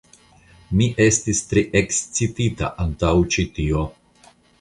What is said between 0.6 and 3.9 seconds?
Mi estis tre ekscitita antaŭ ĉi tio.